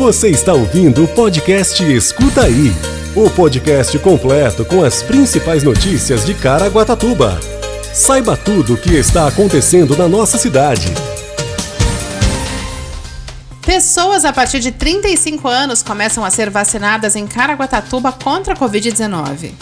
Você 0.00 0.30
está 0.30 0.54
ouvindo 0.54 1.04
o 1.04 1.08
podcast 1.08 1.84
Escuta 1.84 2.44
Aí 2.44 2.72
o 3.14 3.28
podcast 3.28 3.98
completo 3.98 4.64
com 4.64 4.82
as 4.82 5.02
principais 5.02 5.62
notícias 5.62 6.24
de 6.24 6.32
Caraguatatuba. 6.32 7.38
Saiba 7.92 8.34
tudo 8.34 8.72
o 8.72 8.76
que 8.78 8.94
está 8.94 9.28
acontecendo 9.28 9.94
na 9.94 10.08
nossa 10.08 10.38
cidade. 10.38 10.86
Pessoas 13.60 14.24
a 14.24 14.32
partir 14.32 14.60
de 14.60 14.72
35 14.72 15.46
anos 15.46 15.82
começam 15.82 16.24
a 16.24 16.30
ser 16.30 16.48
vacinadas 16.48 17.14
em 17.14 17.26
Caraguatatuba 17.26 18.10
contra 18.10 18.54
a 18.54 18.56
Covid-19. 18.56 19.52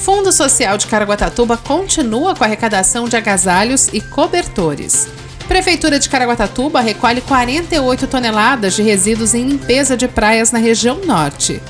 Fundo 0.00 0.32
Social 0.32 0.76
de 0.78 0.88
Caraguatatuba 0.88 1.56
continua 1.56 2.34
com 2.34 2.42
a 2.42 2.46
arrecadação 2.48 3.08
de 3.08 3.16
agasalhos 3.16 3.86
e 3.92 4.00
cobertores. 4.00 5.06
Prefeitura 5.50 5.98
de 5.98 6.08
Caraguatatuba 6.08 6.80
recolhe 6.80 7.20
48 7.20 8.06
toneladas 8.06 8.76
de 8.76 8.82
resíduos 8.82 9.34
em 9.34 9.48
limpeza 9.48 9.96
de 9.96 10.06
praias 10.06 10.52
na 10.52 10.60
região 10.60 11.00
norte. 11.04 11.60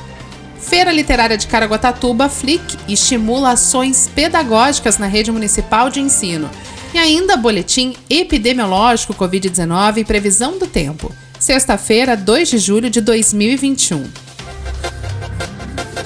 Feira 0.60 0.92
Literária 0.92 1.38
de 1.38 1.46
Caraguatatuba, 1.46 2.28
FLIC, 2.28 2.76
estimula 2.86 3.52
ações 3.52 4.10
pedagógicas 4.14 4.98
na 4.98 5.06
rede 5.06 5.32
municipal 5.32 5.88
de 5.88 5.98
ensino. 5.98 6.50
E 6.92 6.98
ainda 6.98 7.38
boletim 7.38 7.96
epidemiológico 8.10 9.14
Covid-19 9.14 9.96
e 9.96 10.04
previsão 10.04 10.58
do 10.58 10.66
tempo. 10.66 11.10
Sexta-feira, 11.38 12.14
2 12.14 12.50
de 12.50 12.58
julho 12.58 12.90
de 12.90 13.00
2021. 13.00 14.04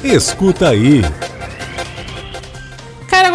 Escuta 0.05 0.69
aí. 0.69 1.03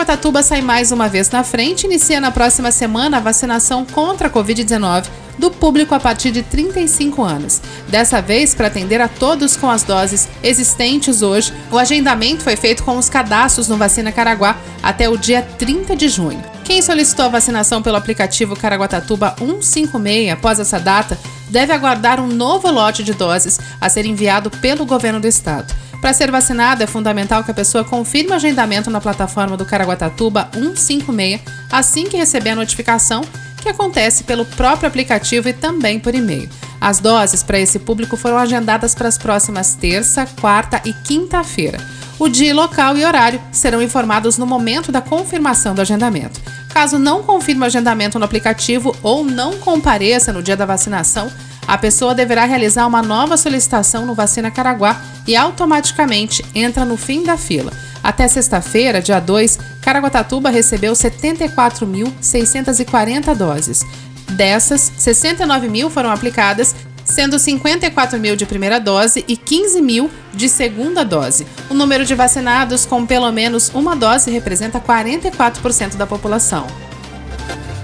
Caraguatatuba 0.09 0.41
sai 0.41 0.62
mais 0.63 0.91
uma 0.91 1.08
vez 1.08 1.30
na 1.30 1.44
frente 1.44 1.84
e 1.84 1.86
inicia 1.86 2.20
na 2.20 2.31
próxima 2.31 2.72
semana 2.72 3.18
a 3.18 3.20
vacinação 3.20 3.86
contra 3.86 4.27
a 4.27 4.32
Covid-19 4.32 5.05
do 5.38 5.52
público 5.52 5.94
a 5.94 5.99
partir 5.99 6.32
de 6.32 6.41
35 6.41 7.22
anos. 7.22 7.62
Dessa 7.88 8.20
vez, 8.20 8.55
para 8.55 8.66
atender 8.66 8.99
a 9.02 9.08
todos 9.08 9.55
com 9.55 9.70
as 9.70 9.84
doses 9.84 10.27
existentes 10.41 11.22
hoje, 11.22 11.54
o 11.71 11.77
agendamento 11.77 12.41
foi 12.41 12.55
feito 12.55 12.84
com 12.84 12.98
os 12.98 13.07
cadastros 13.07 13.68
no 13.68 13.77
Vacina 13.77 14.12
Caraguá 14.12 14.57
até 14.82 15.07
o 15.07 15.15
dia 15.15 15.43
30 15.43 15.96
de 15.96 16.10
junho. 16.10 16.43
Quem 16.65 16.82
solicitou 16.82 17.26
a 17.26 17.30
vacinação 17.30 17.80
pelo 17.80 17.98
aplicativo 17.98 18.55
Caraguatatuba 18.55 19.35
156 19.37 20.32
após 20.32 20.60
essa 20.60 20.80
data 20.80 21.20
deve 21.49 21.71
aguardar 21.71 22.20
um 22.20 22.27
novo 22.27 22.71
lote 22.71 23.04
de 23.04 23.13
doses 23.13 23.60
a 23.80 23.87
ser 23.90 24.07
enviado 24.07 24.49
pelo 24.49 24.87
governo 24.87 25.20
do 25.20 25.27
estado. 25.27 25.71
Para 26.02 26.14
ser 26.14 26.32
vacinado, 26.32 26.82
é 26.82 26.88
fundamental 26.88 27.44
que 27.44 27.52
a 27.52 27.54
pessoa 27.54 27.84
confirme 27.84 28.32
o 28.32 28.36
agendamento 28.36 28.90
na 28.90 29.02
plataforma 29.02 29.58
do 29.58 29.66
Caraguatatuba 29.66 30.50
156 30.54 31.42
assim 31.72 32.05
que 32.05 32.18
receber 32.18 32.52
a 32.52 32.55
notificação, 32.55 33.22
que 33.62 33.70
acontece 33.70 34.24
pelo 34.24 34.46
próprio 34.46 34.88
aplicativo 34.88 35.50
e 35.50 35.54
também 35.54 36.00
por 36.00 36.16
e-mail. 36.16 36.50
As 36.80 37.00
doses 37.00 37.44
para 37.44 37.60
esse 37.60 37.77
público 37.77 38.16
foram 38.16 38.38
agendadas 38.38 38.96
para 38.96 39.10
as 39.10 39.18
próximas 39.18 39.76
terça, 39.76 40.26
quarta 40.40 40.82
e 40.86 40.94
quinta-feira. 40.94 41.77
O 42.18 42.27
dia, 42.27 42.55
local 42.55 42.98
e 42.98 43.05
horário 43.05 43.42
serão 43.52 43.82
informados 43.82 44.38
no 44.38 44.46
momento 44.46 44.92
da 44.92 45.02
confirmação 45.02 45.76
do 45.76 45.82
agendamento. 45.82 46.40
Caso 46.70 46.98
não 46.98 47.24
confirme 47.24 47.64
o 47.64 47.66
agendamento 47.66 48.18
no 48.18 48.26
aplicativo 48.26 48.96
ou 49.04 49.24
não 49.24 49.58
compareça 49.58 50.32
no 50.32 50.42
dia 50.42 50.55
da 50.55 50.66
vacinação, 50.66 51.30
a 51.70 51.77
pessoa 51.77 52.13
deverá 52.15 52.45
realizar 52.45 52.87
uma 52.87 53.03
nova 53.03 53.37
solicitação 53.37 54.03
no 54.03 54.15
Vacina 54.15 54.49
Caraguá 54.49 54.99
e 55.27 55.35
automaticamente 55.35 56.43
entra 56.55 56.84
no 56.84 56.98
fim 56.98 57.23
da 57.23 57.37
fila. 57.37 57.71
Até 58.03 58.27
sexta-feira, 58.27 58.99
dia 58.99 59.20
2, 59.20 59.59
Caraguatatuba 59.79 60.49
recebeu 60.49 60.93
74.640 60.93 63.35
doses. 63.35 63.85
Dessas, 64.31 64.91
69 64.97 65.69
mil 65.69 65.91
foram 65.91 66.09
aplicadas, 66.09 66.75
sendo 67.06 67.38
54 67.38 68.17
mil 68.17 68.35
de 68.35 68.47
primeira 68.47 68.79
dose 68.79 69.23
e 69.28 69.38
15 69.38 69.79
mil 69.79 70.09
de 70.34 70.50
segunda 70.50 71.06
dose. 71.06 71.45
O 71.69 71.75
número 71.75 72.03
de 72.03 72.16
vacinados 72.16 72.84
com 72.84 73.06
pelo 73.06 73.31
menos 73.31 73.69
uma 73.75 73.95
dose 73.95 74.31
representa 74.31 74.81
44% 74.81 75.97
da 75.97 76.08
população. 76.08 76.66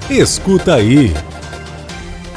Escuta 0.10 0.74
aí. 0.74 1.14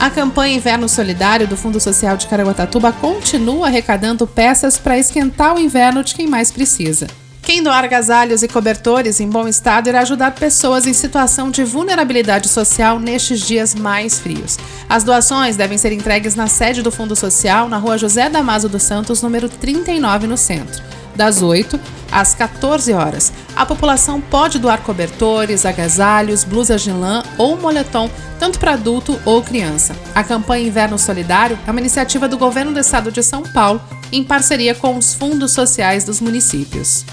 A 0.00 0.08
campanha 0.08 0.56
Inverno 0.56 0.88
Solidário 0.88 1.48
do 1.48 1.56
Fundo 1.56 1.80
Social 1.80 2.16
de 2.16 2.28
Caraguatatuba 2.28 2.92
continua 2.92 3.66
arrecadando 3.66 4.28
peças 4.28 4.78
para 4.78 4.96
esquentar 4.96 5.56
o 5.56 5.58
inverno 5.58 6.04
de 6.04 6.14
quem 6.14 6.28
mais 6.28 6.52
precisa. 6.52 7.08
Quem 7.42 7.62
doar 7.64 7.82
agasalhos 7.82 8.44
e 8.44 8.48
cobertores 8.48 9.18
em 9.18 9.28
bom 9.28 9.48
estado 9.48 9.88
irá 9.88 10.00
ajudar 10.02 10.32
pessoas 10.32 10.86
em 10.86 10.92
situação 10.92 11.50
de 11.50 11.64
vulnerabilidade 11.64 12.48
social 12.48 13.00
nestes 13.00 13.40
dias 13.40 13.74
mais 13.74 14.20
frios. 14.20 14.56
As 14.88 15.02
doações 15.02 15.56
devem 15.56 15.76
ser 15.76 15.90
entregues 15.90 16.36
na 16.36 16.46
sede 16.46 16.80
do 16.80 16.92
Fundo 16.92 17.16
Social, 17.16 17.68
na 17.68 17.78
rua 17.78 17.98
José 17.98 18.28
Damaso 18.28 18.68
dos 18.68 18.84
Santos, 18.84 19.20
número 19.20 19.48
39, 19.48 20.28
no 20.28 20.36
centro 20.36 20.97
das 21.18 21.42
8 21.42 21.78
às 22.10 22.32
14 22.32 22.92
horas. 22.92 23.32
A 23.54 23.66
população 23.66 24.20
pode 24.20 24.58
doar 24.58 24.80
cobertores, 24.82 25.66
agasalhos, 25.66 26.44
blusas 26.44 26.80
de 26.80 26.92
lã 26.92 27.24
ou 27.36 27.60
moletom, 27.60 28.08
tanto 28.38 28.58
para 28.60 28.74
adulto 28.74 29.20
ou 29.24 29.42
criança. 29.42 29.96
A 30.14 30.22
campanha 30.22 30.68
Inverno 30.68 30.96
Solidário 30.96 31.58
é 31.66 31.70
uma 31.70 31.80
iniciativa 31.80 32.28
do 32.28 32.38
governo 32.38 32.72
do 32.72 32.78
estado 32.78 33.10
de 33.10 33.22
São 33.22 33.42
Paulo, 33.42 33.82
em 34.12 34.22
parceria 34.22 34.74
com 34.76 34.96
os 34.96 35.12
fundos 35.12 35.52
sociais 35.52 36.04
dos 36.04 36.20
municípios. 36.20 37.04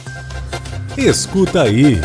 Escuta 0.95 1.63
aí. 1.63 1.99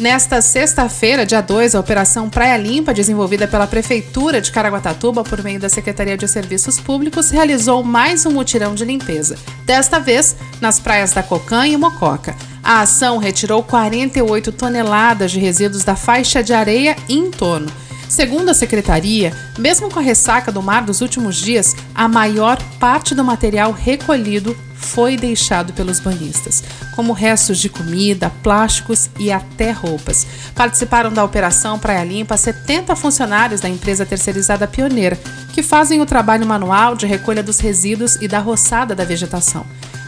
Nesta 0.00 0.40
sexta-feira, 0.40 1.26
dia 1.26 1.42
2, 1.42 1.74
a 1.74 1.80
Operação 1.80 2.30
Praia 2.30 2.56
Limpa, 2.56 2.94
desenvolvida 2.94 3.46
pela 3.46 3.66
Prefeitura 3.66 4.40
de 4.40 4.50
Caraguatatuba 4.50 5.22
por 5.22 5.42
meio 5.42 5.60
da 5.60 5.68
Secretaria 5.68 6.16
de 6.16 6.26
Serviços 6.26 6.80
Públicos, 6.80 7.28
realizou 7.28 7.84
mais 7.84 8.24
um 8.24 8.30
mutirão 8.30 8.74
de 8.74 8.82
limpeza. 8.82 9.36
Desta 9.66 10.00
vez, 10.00 10.34
nas 10.58 10.80
praias 10.80 11.12
da 11.12 11.22
Cocã 11.22 11.66
e 11.66 11.76
Mococa. 11.76 12.34
A 12.64 12.80
ação 12.80 13.18
retirou 13.18 13.62
48 13.62 14.52
toneladas 14.52 15.32
de 15.32 15.38
resíduos 15.38 15.84
da 15.84 15.94
faixa 15.94 16.42
de 16.42 16.54
areia 16.54 16.96
em 17.06 17.30
torno. 17.30 17.70
Segundo 18.08 18.48
a 18.48 18.54
secretaria, 18.54 19.34
mesmo 19.58 19.90
com 19.90 19.98
a 19.98 20.02
ressaca 20.02 20.50
do 20.50 20.62
mar 20.62 20.82
dos 20.82 21.02
últimos 21.02 21.36
dias, 21.36 21.76
a 21.94 22.08
maior 22.08 22.56
parte 22.78 23.14
do 23.14 23.22
material 23.22 23.70
recolhido 23.70 24.56
foi 24.80 25.16
deixado 25.16 25.72
pelos 25.72 26.00
banhistas, 26.00 26.64
como 26.96 27.12
restos 27.12 27.58
de 27.58 27.68
comida, 27.68 28.32
plásticos 28.42 29.08
e 29.18 29.30
até 29.30 29.70
roupas. 29.70 30.26
Participaram 30.54 31.12
da 31.12 31.24
operação 31.24 31.78
Praia 31.78 32.04
Limpa 32.04 32.36
70 32.36 32.96
funcionários 32.96 33.60
da 33.60 33.68
empresa 33.68 34.06
terceirizada 34.06 34.66
Pioneira, 34.66 35.18
que 35.52 35.62
fazem 35.62 36.00
o 36.00 36.06
trabalho 36.06 36.46
manual 36.46 36.94
de 36.94 37.06
recolha 37.06 37.42
dos 37.42 37.60
resíduos 37.60 38.16
e 38.16 38.26
da 38.26 38.38
roçada 38.38 38.94
da 38.94 39.04
vegetação. 39.04 39.64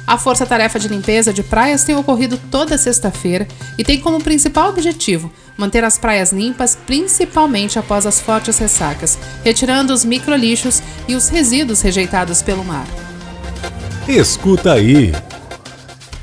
A 0.06 0.19
força-tarefa 0.19 0.81
de 0.81 0.89
limpeza 0.89 1.33
de 1.33 1.43
praias 1.43 1.84
tem 1.84 1.94
ocorrido 1.94 2.37
toda 2.50 2.77
sexta-feira 2.77 3.47
e 3.78 3.84
tem 3.84 4.00
como 4.00 4.22
principal 4.22 4.69
objetivo 4.71 5.33
manter 5.56 5.84
as 5.84 5.97
praias 5.97 6.33
limpas, 6.33 6.77
principalmente 6.87 7.78
após 7.78 8.04
as 8.04 8.21
fortes 8.21 8.59
ressacas, 8.59 9.19
retirando 9.44 9.93
os 9.93 10.04
microlixos 10.04 10.83
e 11.06 11.15
os 11.15 11.28
resíduos 11.28 11.83
rejeitados 11.83 12.43
pelo 12.43 12.65
mar. 12.65 12.87
Escuta 14.08 14.72
aí. 14.72 15.12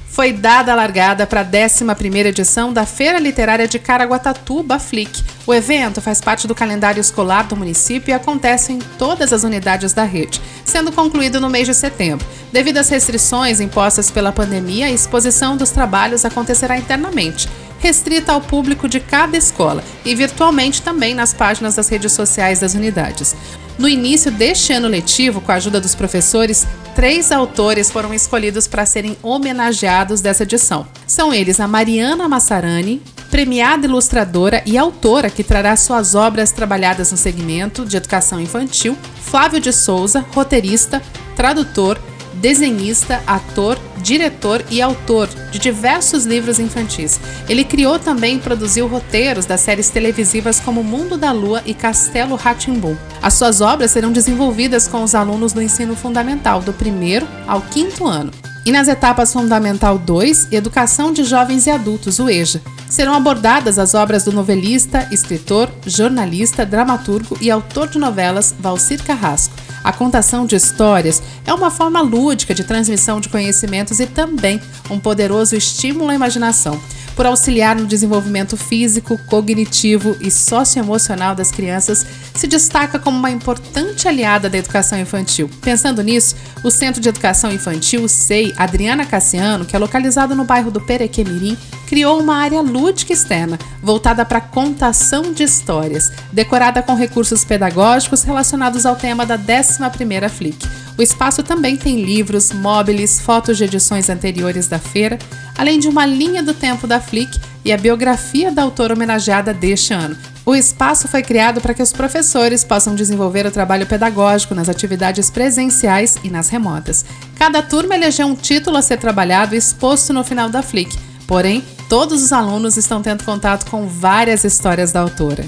Foi 0.10 0.34
dada 0.34 0.74
a 0.74 0.76
largada 0.76 1.26
para 1.26 1.40
a 1.40 1.46
11ª 1.46 2.26
edição 2.26 2.74
da 2.74 2.86
Feira 2.86 3.18
Literária 3.18 3.70
de 3.70 3.80
Caraguatatuba, 3.80 4.78
FLIC. 4.78 5.24
O 5.48 5.54
evento 5.54 6.02
faz 6.02 6.20
parte 6.20 6.46
do 6.46 6.54
calendário 6.54 7.00
escolar 7.00 7.44
do 7.44 7.56
município 7.56 8.12
e 8.12 8.14
acontece 8.14 8.74
em 8.74 8.80
todas 8.98 9.32
as 9.32 9.46
unidades 9.46 9.94
da 9.94 10.04
rede, 10.04 10.42
sendo 10.66 10.92
concluído 10.92 11.40
no 11.40 11.50
mês 11.50 11.68
de 11.68 11.74
setembro. 11.74 12.28
Devido 12.52 12.80
às 12.80 12.90
restrições 12.90 13.62
impostas 13.62 14.12
pela 14.12 14.34
pandemia, 14.34 14.88
a 14.88 14.92
exposição 14.92 15.56
dos 15.56 15.70
trabalhos 15.70 16.26
acontecerá 16.26 16.78
internamente, 16.78 17.48
restrita 17.80 18.34
ao 18.34 18.42
público 18.42 18.90
de 18.90 19.00
cada 19.00 19.38
escola 19.38 19.82
e 20.04 20.14
virtualmente 20.14 20.82
também 20.82 21.16
nas 21.16 21.34
páginas 21.34 21.76
das 21.76 21.88
redes 21.88 22.12
sociais 22.12 22.60
das 22.60 22.74
unidades. 22.74 23.34
No 23.78 23.88
início 23.88 24.30
deste 24.30 24.74
ano 24.74 24.90
letivo, 24.90 25.40
com 25.40 25.54
a 25.54 25.56
ajuda 25.56 25.80
dos 25.80 25.96
professores, 25.96 26.68
três 27.00 27.32
autores 27.32 27.90
foram 27.90 28.14
escolhidos 28.14 28.68
para 28.68 28.86
serem 28.86 29.16
homenageados 29.24 30.20
dessa 30.20 30.44
edição. 30.44 30.86
São 31.08 31.34
eles 31.34 31.62
a 31.62 31.66
Mariana 31.66 32.28
Massarani, 32.28 33.02
premiada 33.32 33.88
ilustradora 33.88 34.62
e 34.66 34.78
autora 34.78 35.30
que 35.30 35.42
trará 35.42 35.78
suas 35.78 36.14
obras 36.14 36.52
trabalhadas 36.52 37.10
no 37.10 37.18
segmento 37.18 37.86
de 37.86 37.96
educação 37.96 38.42
infantil, 38.42 38.98
Flávio 39.22 39.62
de 39.62 39.72
Souza, 39.72 40.26
roteirista, 40.34 41.02
tradutor, 41.38 41.98
desenhista, 42.34 43.24
ator, 43.26 43.80
diretor 44.02 44.64
e 44.70 44.82
autor 44.82 45.30
de 45.52 45.60
diversos 45.60 46.26
livros 46.26 46.60
infantis. 46.60 47.20
Ele 47.48 47.64
criou 47.64 48.00
também 48.00 48.38
e 48.38 48.40
produziu 48.40 48.88
roteiros 48.88 49.46
das 49.46 49.62
séries 49.62 49.90
televisivas 49.90 50.60
como 50.60 50.84
Mundo 50.84 51.18
da 51.18 51.32
Lua 51.32 51.62
e 51.66 51.74
Castelo 51.74 52.36
Ratimbum. 52.36 52.96
As 53.22 53.34
suas 53.36 53.62
obras 53.62 53.92
serão 53.92 54.12
desenvolvidas 54.12 54.88
com 54.88 55.04
os 55.04 55.14
alunos 55.14 55.54
do 55.54 55.62
ensino 55.62 55.96
fundamental, 55.96 56.62
do 56.62 56.74
primeiro 56.74 57.28
ao 57.48 57.62
quinto 57.62 58.08
ano. 58.08 58.32
E 58.66 58.72
nas 58.72 58.88
etapas 58.88 59.34
Fundamental 59.34 59.98
2 59.98 60.50
Educação 60.52 61.14
de 61.14 61.24
Jovens 61.24 61.66
e 61.66 61.70
Adultos, 61.70 62.20
o 62.20 62.30
EJA, 62.30 62.62
serão 62.90 63.14
abordadas 63.14 63.80
as 63.80 63.94
obras 63.94 64.24
do 64.26 64.32
novelista, 64.32 65.08
escritor, 65.12 65.72
jornalista, 65.86 66.66
dramaturgo 66.66 67.38
e 67.40 67.50
autor 67.50 67.88
de 67.88 67.98
novelas 67.98 68.54
Valcir 68.60 69.04
Carrasco 69.04 69.69
A 69.84 69.94
contação 69.94 70.46
de 70.46 70.56
histórias 70.56 71.22
é 71.46 71.54
uma 71.54 71.72
forma 71.72 72.02
lúdica 72.02 72.54
de 72.54 72.64
transmissão 72.64 73.20
de 73.20 73.30
conhecimentos 73.30 74.00
e 74.00 74.06
também 74.06 74.62
um 74.90 75.00
poderoso 75.00 75.56
estímulo 75.56 76.10
à 76.10 76.16
imaginação 76.16 76.80
por 77.20 77.26
auxiliar 77.26 77.76
no 77.76 77.86
desenvolvimento 77.86 78.56
físico, 78.56 79.20
cognitivo 79.28 80.16
e 80.22 80.32
socioemocional 80.32 81.36
das 81.36 81.52
crianças, 81.52 82.06
se 82.34 82.48
destaca 82.48 82.98
como 82.98 83.18
uma 83.18 83.30
importante 83.30 84.08
aliada 84.08 84.50
da 84.50 84.58
educação 84.58 84.98
infantil. 84.98 85.50
Pensando 85.60 86.02
nisso, 86.02 86.34
o 86.64 86.72
Centro 86.72 87.02
de 87.02 87.10
Educação 87.10 87.52
Infantil, 87.52 88.08
SEI, 88.08 88.54
Adriana 88.56 89.06
Cassiano, 89.06 89.66
que 89.66 89.76
é 89.76 89.80
localizado 89.80 90.34
no 90.34 90.46
bairro 90.46 90.72
do 90.72 90.80
Perequemirim, 90.80 91.58
criou 91.90 92.22
uma 92.22 92.36
área 92.36 92.62
lúdica 92.62 93.12
externa, 93.12 93.58
voltada 93.82 94.24
para 94.24 94.40
contação 94.40 95.34
de 95.34 95.42
histórias, 95.42 96.12
decorada 96.32 96.84
com 96.84 96.94
recursos 96.94 97.44
pedagógicos 97.44 98.22
relacionados 98.22 98.86
ao 98.86 98.96
tema 98.96 99.26
da 99.26 99.40
11ª 99.40 100.30
Flick. 100.30 100.70
O 100.96 101.02
espaço 101.02 101.42
também 101.42 101.76
tem 101.76 102.04
livros, 102.04 102.52
móveis, 102.52 103.20
fotos 103.20 103.58
de 103.58 103.64
edições 103.64 104.08
anteriores 104.08 104.68
da 104.68 104.78
feira, 104.78 105.18
além 105.58 105.80
de 105.80 105.88
uma 105.88 106.06
linha 106.06 106.44
do 106.44 106.54
tempo 106.54 106.86
da 106.86 107.00
Flick 107.02 107.42
e 107.66 107.74
a 107.74 107.78
biografia 107.78 108.52
da 108.52 108.62
autora 108.62 108.94
homenageada 108.94 109.52
deste 109.52 109.92
ano. 109.92 110.16
O 110.46 110.54
espaço 110.54 111.08
foi 111.08 111.24
criado 111.24 111.60
para 111.60 111.74
que 111.74 111.82
os 111.82 111.92
professores 111.92 112.64
possam 112.64 112.94
desenvolver 112.94 113.48
o 113.48 113.52
trabalho 113.52 113.88
pedagógico 113.88 114.54
nas 114.54 114.70
atividades 114.70 115.32
presenciais 115.32 116.18
e 116.24 116.30
nas 116.30 116.50
remotas. 116.50 117.04
Cada 117.36 117.64
turma 117.64 117.96
elegeu 117.96 118.28
um 118.28 118.36
título 118.36 118.78
a 118.78 118.82
ser 118.84 118.98
trabalhado 118.98 119.56
e 119.56 119.58
exposto 119.58 120.14
no 120.14 120.24
final 120.24 120.50
da 120.50 120.62
Flick, 120.62 120.96
porém, 121.26 121.64
todos 121.90 122.24
os 122.24 122.32
alunos 122.32 122.78
estão 122.78 123.02
tendo 123.02 123.24
contato 123.24 123.68
com 123.70 123.88
várias 123.88 124.44
histórias 124.44 124.92
da 124.92 125.00
autora. 125.02 125.44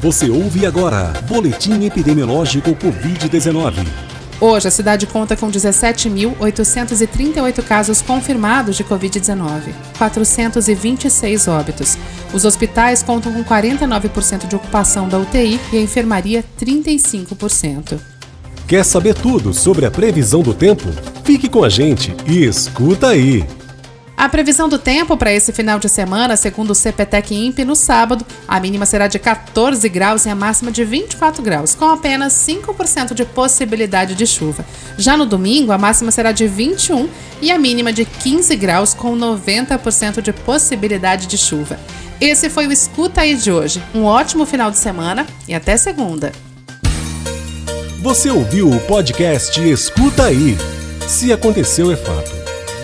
Você 0.00 0.30
ouve 0.30 0.64
agora 0.64 1.12
Boletim 1.28 1.84
Epidemiológico 1.84 2.70
Covid-19. 2.70 3.84
Hoje, 4.40 4.68
a 4.68 4.70
cidade 4.70 5.06
conta 5.06 5.36
com 5.36 5.50
17.838 5.50 7.62
casos 7.62 8.00
confirmados 8.00 8.76
de 8.76 8.84
Covid-19, 8.84 9.74
426 9.98 11.48
óbitos. 11.48 11.98
Os 12.32 12.44
hospitais 12.44 13.02
contam 13.02 13.32
com 13.32 13.42
49% 13.44 14.46
de 14.48 14.56
ocupação 14.56 15.08
da 15.08 15.18
UTI 15.18 15.60
e 15.72 15.78
a 15.78 15.80
enfermaria 15.80 16.44
35%. 16.60 17.98
Quer 18.66 18.84
saber 18.84 19.14
tudo 19.14 19.52
sobre 19.52 19.86
a 19.86 19.90
previsão 19.90 20.42
do 20.42 20.54
tempo? 20.54 20.88
Fique 21.22 21.48
com 21.48 21.62
a 21.62 21.68
gente 21.68 22.16
e 22.26 22.44
escuta 22.44 23.08
aí! 23.08 23.44
A 24.22 24.28
previsão 24.28 24.68
do 24.68 24.78
tempo 24.78 25.16
para 25.16 25.32
esse 25.32 25.52
final 25.52 25.80
de 25.80 25.88
semana, 25.88 26.36
segundo 26.36 26.70
o 26.70 26.74
CPTEC 26.76 27.34
INPE, 27.34 27.64
no 27.64 27.74
sábado, 27.74 28.24
a 28.46 28.60
mínima 28.60 28.86
será 28.86 29.08
de 29.08 29.18
14 29.18 29.88
graus 29.88 30.26
e 30.26 30.28
a 30.28 30.34
máxima 30.36 30.70
de 30.70 30.84
24 30.84 31.42
graus, 31.42 31.74
com 31.74 31.86
apenas 31.86 32.32
5% 32.34 33.14
de 33.14 33.24
possibilidade 33.24 34.14
de 34.14 34.24
chuva. 34.24 34.64
Já 34.96 35.16
no 35.16 35.26
domingo, 35.26 35.72
a 35.72 35.76
máxima 35.76 36.12
será 36.12 36.30
de 36.30 36.46
21 36.46 37.08
e 37.40 37.50
a 37.50 37.58
mínima 37.58 37.92
de 37.92 38.04
15 38.04 38.54
graus, 38.54 38.94
com 38.94 39.18
90% 39.18 40.22
de 40.22 40.32
possibilidade 40.32 41.26
de 41.26 41.36
chuva. 41.36 41.76
Esse 42.20 42.48
foi 42.48 42.68
o 42.68 42.72
Escuta 42.72 43.22
aí 43.22 43.34
de 43.34 43.50
hoje. 43.50 43.82
Um 43.92 44.04
ótimo 44.04 44.46
final 44.46 44.70
de 44.70 44.78
semana 44.78 45.26
e 45.48 45.52
até 45.52 45.76
segunda. 45.76 46.30
Você 48.00 48.30
ouviu 48.30 48.70
o 48.70 48.78
podcast 48.82 49.60
Escuta 49.68 50.26
aí. 50.26 50.56
Se 51.08 51.32
aconteceu, 51.32 51.90
é 51.90 51.96
fato. 51.96 52.41